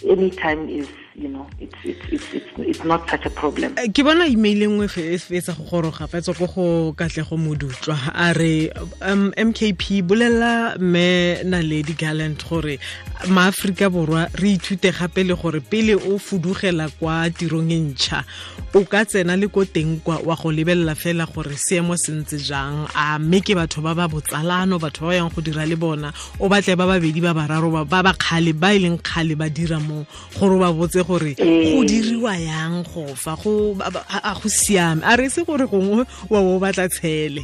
anytime 0.07 0.69
is 0.69 0.87
you 1.17 1.47
Eh, 3.77 3.89
ke 3.93 4.03
bona 4.05 4.25
email 4.27 4.61
e 4.63 4.67
nngwe 4.67 4.87
fe- 4.87 5.13
e 5.13 5.17
fetsa 5.17 5.53
go 5.57 5.63
goroga 5.69 6.07
fa 6.07 6.17
e 6.17 6.21
tswa 6.21 6.33
ko 6.37 6.45
go 6.47 6.93
katlego 6.93 7.37
modutlwa 7.37 7.97
a 8.13 8.33
re 8.33 8.69
um, 9.01 9.31
mkp 9.33 10.01
bolela 10.05 10.75
mme 10.79 11.43
naledi 11.43 11.93
gallant 11.97 12.37
gore 12.49 12.79
maaforika 13.29 13.89
borwa 13.89 14.29
re 14.35 14.53
ithute 14.57 14.91
gape 14.91 15.23
le 15.23 15.33
gore 15.35 15.59
pele 15.59 15.95
o 15.95 16.19
fudugela 16.19 16.89
kwa 16.99 17.29
tirong 17.29 17.71
e 17.71 17.79
ntšha 17.79 18.23
o 18.73 18.83
ka 18.85 19.05
tsena 19.05 19.35
le 19.37 19.47
ko 19.47 19.65
teng 19.65 19.99
kwa 20.03 20.17
wa 20.21 20.35
go 20.35 20.51
lebelela 20.51 20.93
fela 20.95 21.25
gore 21.25 21.55
seemo 21.57 21.97
se 21.97 22.11
ntse 22.11 22.37
jang. 22.37 22.85
A 22.93 23.17
mme 23.17 23.41
ke 23.41 23.55
batho 23.55 23.81
ba 23.81 23.95
ba 23.95 24.07
botsalano 24.07 24.77
batho 24.77 25.01
ba 25.01 25.07
ba 25.07 25.15
yang 25.15 25.29
go 25.33 25.41
dira 25.41 25.65
le 25.65 25.75
bona 25.75 26.13
o 26.39 26.49
batle 26.49 26.75
ba 26.77 26.85
babedi 26.85 27.21
ba 27.21 27.33
bararo 27.33 27.71
ba 27.71 27.85
ba 27.85 28.03
ba 28.03 28.13
kgale 28.13 28.53
ba 28.53 28.75
e 28.75 28.79
leng 28.85 28.99
kgale 29.01 29.33
ba 29.37 29.49
dira 29.49 29.79
mo 29.79 30.05
gore 30.37 30.53
o 30.55 30.59
ba 30.59 30.69
botse 30.73 31.01
gore 31.07 31.33
go 31.35 31.83
diriwa 31.87 32.33
yang 32.35 32.83
go 32.83 33.07
fa 33.15 33.35
go 33.41 33.77
a 33.79 34.33
go 34.35 34.49
siame. 34.49 35.01
A 35.03 35.15
re 35.15 35.29
se 35.29 35.43
gore 35.43 35.65
gongwe 35.65 36.05
wa 36.29 36.39
o 36.39 36.59
batla 36.59 36.89
tshele. 36.89 37.43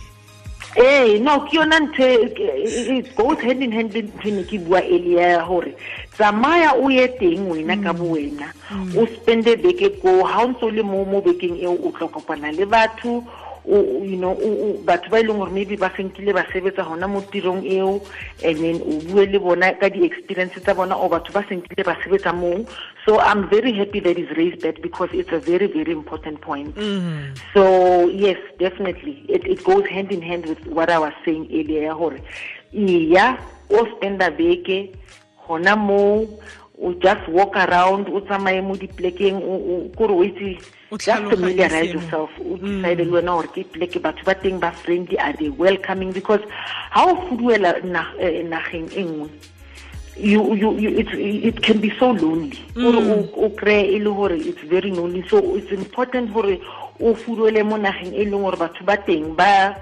Eh 0.75 1.19
no 1.21 1.39
ke 1.45 1.53
yona 1.57 1.79
ntho 1.79 2.01
e- 2.01 2.33
e- 2.33 2.97
it 2.97 3.15
goes 3.15 3.37
hand 3.39 3.61
in 3.61 3.71
hand 3.71 3.93
ntho 3.93 4.27
e 4.27 4.31
ne 4.31 4.43
ke 4.43 4.57
bua 4.57 4.81
earlier 4.81 5.45
gore 5.47 5.75
tsamaya 6.17 6.73
o 6.75 6.89
ye 6.89 7.07
teng 7.19 7.45
wena 7.49 7.77
ka 7.83 7.93
bo 7.93 8.17
wena. 8.17 8.49
O 8.97 9.05
spende 9.05 9.55
beke 9.61 10.01
ko 10.01 10.23
ha 10.25 10.43
o 10.43 10.47
ntse 10.49 10.65
o 10.65 10.69
le 10.69 10.81
mo 10.81 11.05
mo 11.05 11.21
bekeng 11.21 11.61
eo 11.61 11.77
o 11.77 11.91
tlo 11.93 12.07
kopana 12.09 12.51
le 12.51 12.65
batho 12.65 13.23
o 13.65 14.03
you 14.03 14.17
know 14.17 14.35
o- 14.35 14.77
batho 14.83 15.09
ba 15.09 15.19
e 15.19 15.23
leng 15.23 15.37
gore 15.39 15.51
maybe 15.51 15.75
ba 15.75 15.91
senkile 15.95 16.33
ba 16.33 16.43
sebetsa 16.51 16.83
gona 16.83 17.07
mo 17.07 17.21
tirong 17.31 17.63
eo 17.63 18.01
and 18.43 18.57
then 18.59 18.81
o 18.83 18.99
bue 19.07 19.25
le 19.25 19.39
bona 19.39 19.73
ka 19.79 19.89
di-experience 19.89 20.59
tsa 20.59 20.73
bona 20.75 20.95
o 20.97 21.07
batho 21.09 21.31
ba 21.33 21.43
senkile 21.47 21.83
ba 21.83 21.95
sebetsa 22.03 22.33
moo. 22.35 22.65
So 23.05 23.19
i'm 23.19 23.49
very 23.49 23.73
happy 23.73 23.99
that 23.99 24.17
is 24.17 24.29
raised 24.37 24.61
that 24.61 24.81
because 24.81 25.09
it's 25.13 25.31
a 25.31 25.39
very 25.39 25.67
very 25.67 25.91
important 25.91 26.41
point. 26.41 26.75
Mm-hmm. 26.75 27.35
So 27.53 28.07
yes 28.09 28.37
definitely 28.59 29.25
it, 29.29 29.45
it 29.47 29.63
goes 29.63 29.85
hand 29.87 30.11
in 30.11 30.21
hand 30.21 30.45
with 30.45 30.65
what 30.67 30.89
i 30.89 30.99
was 30.99 31.13
saying 31.25 31.47
earlier 31.51 31.83
ya 31.87 31.93
gore 31.95 32.19
iya 32.73 33.37
o 33.69 33.85
spenda 33.95 34.31
beke 34.31 34.91
gona 35.47 35.75
moo 35.75 36.27
o 36.81 36.93
just 36.99 37.27
walk 37.27 37.55
around 37.55 38.09
o 38.09 38.19
tsamaye 38.21 38.61
mo 38.61 38.75
diplekeng 38.75 39.39
kore 39.95 40.11
o 40.13 40.23
itse 40.23 40.57
just 40.97 41.23
familiarize 41.29 41.93
yourself 41.93 42.29
o 42.39 42.57
decide 42.57 43.03
le 43.05 43.11
wena 43.11 43.35
gore 43.37 43.49
ke 43.55 43.63
pleke 43.71 43.99
batho 44.01 44.23
ba 44.25 44.35
teng 44.35 44.59
ba 44.59 44.71
friendly 44.71 45.17
are 45.19 45.33
they 45.33 45.49
welcoming? 45.49 46.11
Because 46.11 46.41
ha 46.91 47.05
o 47.05 47.15
fuduela 47.27 47.83
na- 47.83 48.13
nageng 48.53 48.89
e 48.93 49.03
nngwe 49.03 49.29
you 50.15 50.53
you, 50.53 50.77
you 50.77 50.89
it, 50.89 51.09
it 51.13 51.61
can 51.63 51.79
be 51.81 51.91
so 51.97 52.11
lonely. 52.11 52.59
Gore 52.75 52.97
o 52.97 53.29
o 53.45 53.49
kry 53.49 53.81
e 53.81 53.97
it's 53.97 54.61
very 54.61 54.91
lonely. 54.91 55.27
So 55.27 55.55
it's 55.55 55.71
important 55.71 56.33
gore 56.33 56.59
o 56.99 57.13
fuduele 57.15 57.65
mo 57.65 57.77
nageng 57.77 58.13
e 58.13 58.25
leng 58.25 58.43
gore 58.43 58.57
batho 58.57 58.85
ba 58.85 58.97
teng 58.97 59.35
ba 59.35 59.75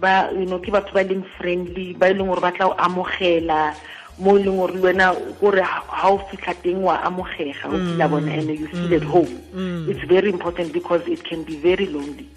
ba 0.00 0.30
you 0.32 0.46
know 0.46 0.58
ke 0.58 0.70
batho 0.70 0.92
ba 0.92 1.04
leng 1.04 1.24
friendly 1.38 1.94
ba 1.94 2.10
e 2.10 2.14
leng 2.14 2.28
gore 2.28 2.40
ba 2.40 2.52
tla 2.52 2.68
o 2.68 2.74
amogela 2.76 3.74
mo 4.20 4.36
e 4.38 4.42
leng 4.44 4.56
gore 4.56 4.74
le 4.74 4.80
wena 4.80 5.14
kore 5.40 5.62
ga 5.62 6.08
o 6.08 6.18
fitlha 6.28 6.54
teng 6.62 6.82
wa 6.82 7.00
amogega 7.02 7.66
o 7.68 7.76
fila 7.86 8.06
mm. 8.06 8.10
bona 8.10 8.32
and 8.32 8.50
you 8.50 8.68
feel 8.68 8.94
at 8.94 9.02
home. 9.02 9.34
Mm. 9.54 9.60
Mm. 9.70 9.88
It's 9.88 10.04
very 10.04 10.28
important 10.30 10.72
because 10.72 11.02
it 11.08 11.24
can 11.24 11.42
be 11.42 11.56
very 11.56 11.86
lonely. 11.86 12.28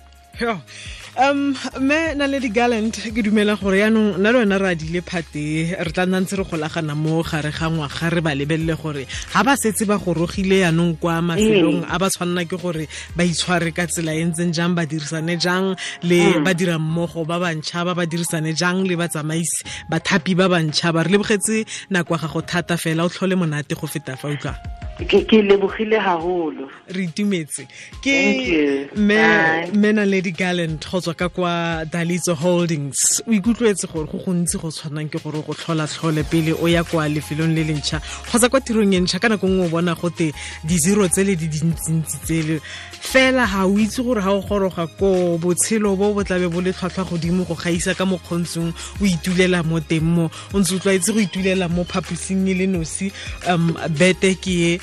Um 1.16 1.54
me 1.80 2.16
na 2.16 2.25
le 2.25 2.40
di-gallant 2.40 2.90
ke 3.13 3.22
dumela 3.22 3.54
gore 3.56 3.78
yaanong 3.78 4.18
nna 4.18 4.32
le 4.34 4.38
wena 4.42 4.58
re 4.58 4.74
adile 4.74 5.02
phate 5.06 5.78
re 5.78 5.92
tla 5.94 6.06
nna 6.08 6.22
ntse 6.22 6.34
re 6.40 6.44
golagana 6.44 6.96
mo 6.98 7.22
gare 7.22 7.52
ga 7.54 7.70
ngwaga 7.70 8.10
re 8.10 8.22
ba 8.22 8.34
lebelele 8.34 8.74
gore 8.74 9.06
ga 9.06 9.44
ba 9.46 9.54
setse 9.54 9.86
ba 9.86 10.02
gorogile 10.02 10.66
yaanong 10.66 10.98
kwa 10.98 11.22
mafelong 11.22 11.86
a 11.86 12.00
ba 12.02 12.10
tshwanela 12.10 12.50
ke 12.50 12.58
gore 12.58 12.90
ba 13.16 13.24
itshware 13.24 13.70
ka 13.78 13.86
tsela 13.86 14.18
e 14.18 14.25
ntseng 14.25 14.50
jang 14.58 14.74
ba 14.74 14.90
dirisane 14.90 15.38
jang 15.38 15.78
le 16.02 16.42
badira 16.42 16.82
mmogo 16.82 17.25
ba 17.30 17.38
bantšha 17.38 17.86
ba 17.86 17.94
ba 17.94 18.10
dirisane 18.10 18.58
jang 18.58 18.82
le 18.90 18.98
batsamaisi 18.98 19.62
bathapi 19.94 20.34
ba 20.34 20.50
bantšha 20.50 20.90
ba 20.98 21.06
re 21.06 21.13
lebogetse 21.13 21.62
nako 21.94 22.18
ya 22.18 22.25
gago 22.25 22.42
thata 22.42 22.74
fela 22.74 23.06
o 23.06 23.10
tlhole 23.13 23.38
monate 23.38 23.78
go 23.78 23.86
feta 23.86 24.18
fa 24.18 24.34
utlwa 24.34 24.58
ke 24.97 25.25
ke 25.25 25.41
lebogile 25.41 25.97
haholo. 25.97 26.69
Re 26.88 27.03
itumetse. 27.07 27.65
Ke 28.03 28.89
me 28.95 29.91
lady 30.05 30.31
gallant 30.31 30.85
go 30.91 31.00
tswa 31.00 31.17
ka 31.17 31.29
kwa 31.29 31.85
dalitso 31.85 32.35
holdings. 32.35 33.21
O 33.27 33.31
ikutlwetse 33.31 33.88
gore 33.91 34.05
go 34.05 34.19
gontsi 34.19 34.59
go 34.62 34.69
tshwanang 34.69 35.09
ke 35.09 35.17
gore 35.23 35.41
go 35.41 35.53
tlhola-tlhole 35.53 36.23
pele 36.29 36.53
o 36.53 36.67
ya 36.67 36.83
kwa 36.83 37.09
lefelong 37.09 37.55
le 37.55 37.63
lentšha. 37.63 38.00
Kgotsa 38.29 38.50
kwa 38.50 38.62
tirong 38.62 38.93
e 38.93 39.00
ntšha 39.00 39.19
ka 39.19 39.29
nako 39.29 39.47
nngwe 39.47 39.65
o 39.65 39.69
bona 39.69 39.95
gote 39.95 40.31
di-zero 40.63 41.07
tsele 41.09 41.35
di 41.35 41.47
dintsintsi 41.47 42.17
tsele 42.25 42.59
fela 43.01 43.47
ga 43.47 43.65
o 43.65 43.77
itse 43.77 44.03
gore 44.03 44.21
ga 44.21 44.31
o 44.31 44.41
goroga 44.41 44.88
ko 45.00 45.38
botshelo 45.41 45.97
bo 45.97 46.13
bo 46.13 46.23
tlabe 46.23 46.47
bo 46.53 46.62
le 46.62 46.71
tlhwatlhwa 46.71 47.09
godimo 47.09 47.43
go 47.45 47.55
gaisa 47.55 47.97
ka 47.97 48.05
mokgontsong 48.05 48.71
o 49.01 49.05
itulela 49.05 49.63
mo 49.63 49.79
teng 49.79 50.05
mo. 50.05 50.29
O 50.53 50.59
ntse 50.59 50.75
o 50.75 50.79
tlwaetse 50.79 51.13
go 51.13 51.19
itulela 51.19 51.67
mo 51.67 51.83
phaposing 51.83 52.45
e 52.45 52.53
le 52.53 52.67
nosi 52.69 53.12
um 53.50 53.73
bete 53.97 54.38
ke 54.38 54.53
e 54.53 54.83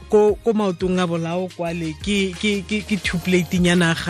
ko 0.11 0.35
ko 0.43 0.51
maotong 0.51 0.99
a 0.99 1.07
bolao 1.07 1.47
kwale 1.55 1.95
ke 2.03 2.35
ke 2.35 2.67
ke 2.67 2.83
ke 2.83 2.95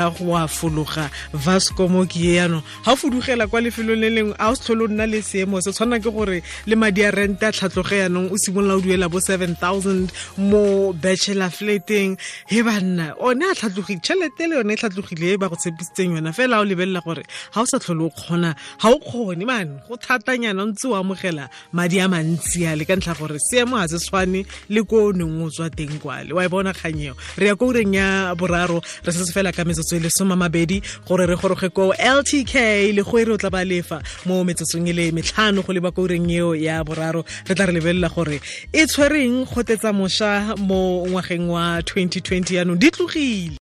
go 0.10 0.34
a 0.36 0.48
fologa. 0.50 1.06
Vasco 1.32 1.88
mo 1.88 2.06
ke 2.10 2.18
ye 2.26 2.34
yaanong 2.42 2.66
ga 2.84 2.92
o 2.92 2.96
fudugela 2.98 3.46
kwa 3.48 3.62
lefelong 3.62 4.02
le 4.02 4.10
a 4.40 4.50
o 4.50 4.56
se 4.56 4.64
tlhole 4.66 4.84
o 4.84 4.88
nna 4.90 5.06
le 5.06 5.22
se 5.22 5.46
tshwana 5.72 6.02
ke 6.02 6.10
gore 6.10 6.42
le 6.66 6.76
madi 6.76 7.06
a 7.06 7.12
yaanong 8.02 8.34
o 8.34 8.38
o 8.78 8.82
duela 8.82 9.08
bo 9.10 9.20
seven 9.20 9.56
thousand 9.56 10.12
mo 10.38 10.92
bachelor 10.94 11.54
flateng. 11.54 12.18
He 12.50 12.64
a 13.46 13.54
tšhelete 14.02 14.50
le 14.50 14.58
yone 14.58 14.74
tlhatlogile 14.74 15.38
ba 15.38 15.50
go 15.50 15.56
yona. 16.18 16.34
Fela 16.34 16.60
o 16.60 16.66
gore 17.06 17.22
ga 17.54 17.62
o 17.62 17.66
sa 17.66 17.78
o 18.10 18.10
ga 18.82 18.90
o 18.90 18.98
go 18.98 19.30
ntse 20.66 20.90
amogela 20.90 21.46
madi 21.72 22.00
a 22.00 22.08
mantsi 22.08 22.66
a 22.66 22.76
le 22.76 22.86
ka 22.86 22.96
gore 23.14 23.38
se 23.38 23.62
tshwane 24.02 24.46
le 24.70 24.82
ko 24.84 25.14
o 25.14 25.50
tswa 25.50 25.70
teng 25.70 25.91
kwale 26.00 26.34
wa 26.34 26.46
e 26.46 26.50
bona 26.50 26.74
kganyeo 26.74 27.16
re 27.38 27.48
ya 27.48 27.56
ko 27.56 27.68
ureng 27.68 27.96
ya 27.96 28.36
boraro 28.36 28.82
re 29.04 29.12
se 29.12 29.26
se 29.26 29.34
fela 29.34 29.52
ka 29.52 29.64
metsotso 29.66 29.96
e 29.96 30.00
le 30.00 30.10
soma 30.10 30.36
mabedi 30.36 30.82
gore 31.08 31.26
re 31.26 31.36
goroge 31.36 31.70
ko 31.74 31.94
ltk 31.94 32.54
le 32.94 33.04
go 33.04 33.18
e 33.20 33.26
re 33.26 33.34
o 33.34 33.38
tla 33.38 33.50
ba 33.50 33.66
lefa 33.66 34.02
mo 34.26 34.44
metsotsong 34.44 34.88
e 34.90 34.94
le 34.94 35.12
metlhano 35.12 35.64
go 35.64 35.74
leba 35.74 35.92
ko 35.92 36.04
ureng 36.08 36.30
eo 36.32 36.56
ya 36.56 36.84
boraro. 36.84 37.26
Re 37.48 37.56
tla 37.56 37.66
re 37.66 37.74
lebelela 37.74 38.10
gore 38.10 38.40
e 38.74 38.86
tshwereng 38.86 39.46
go 39.46 39.64
tetsa 39.64 39.94
mošwa 39.94 40.58
mo 40.58 41.06
ngwageng 41.08 41.50
wa 41.50 41.82
2020 41.82 42.56
yaanong 42.56 42.80
di 42.80 42.92
tlogile 42.92 43.58